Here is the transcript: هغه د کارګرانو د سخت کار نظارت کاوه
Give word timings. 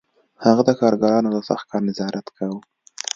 هغه 0.45 0.61
د 0.65 0.71
کارګرانو 0.79 1.29
د 1.31 1.37
سخت 1.49 1.65
کار 1.71 1.81
نظارت 1.89 2.25
کاوه 2.37 2.61